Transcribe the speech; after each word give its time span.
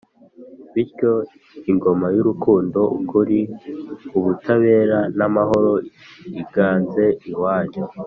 bityo 0.73 1.11
ingoma 1.71 2.07
y’urukundo, 2.15 2.79
ukuri, 2.97 3.39
ubutabera 4.17 4.99
n’amahoro 5.17 5.71
iganze 6.41 7.03
iwanyu 7.31 7.83